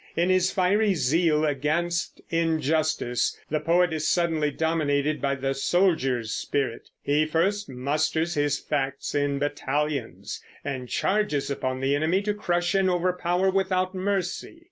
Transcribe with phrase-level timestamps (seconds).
[0.15, 6.89] In his fiery zeal against injustice the poet is suddenly dominated by the soldier's spirit.
[7.03, 12.89] He first musters his facts in battalions, and charges upon the enemy to crush and
[12.89, 14.57] overpower without mercy.